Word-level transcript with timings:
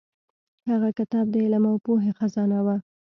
هغه 0.69 0.89
کتاب 0.99 1.25
د 1.31 1.35
علم 1.43 1.63
او 1.71 1.77
پوهې 1.85 2.11
خزانه 2.19 2.59
وه. 2.65 2.75